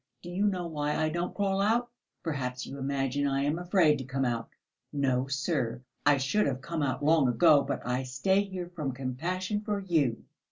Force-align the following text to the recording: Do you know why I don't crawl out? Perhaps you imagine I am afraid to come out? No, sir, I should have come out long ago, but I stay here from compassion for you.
Do 0.23 0.31
you 0.31 0.47
know 0.47 0.65
why 0.65 0.95
I 0.95 1.09
don't 1.09 1.35
crawl 1.35 1.61
out? 1.61 1.91
Perhaps 2.23 2.65
you 2.65 2.79
imagine 2.79 3.27
I 3.27 3.43
am 3.43 3.59
afraid 3.59 3.99
to 3.99 4.03
come 4.03 4.25
out? 4.25 4.49
No, 4.91 5.27
sir, 5.27 5.83
I 6.07 6.17
should 6.17 6.47
have 6.47 6.59
come 6.59 6.81
out 6.81 7.05
long 7.05 7.27
ago, 7.27 7.61
but 7.61 7.85
I 7.85 8.01
stay 8.01 8.41
here 8.43 8.71
from 8.75 8.93
compassion 8.93 9.61
for 9.61 9.79
you. 9.79 10.23